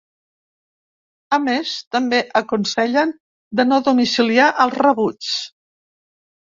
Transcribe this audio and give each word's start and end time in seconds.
A 1.37 1.39
més, 1.43 1.75
també 1.97 2.23
aconsellen 2.41 3.15
de 3.61 3.69
no 3.71 3.81
domiciliar 3.91 4.53
els 4.67 4.81
rebuts. 4.85 5.35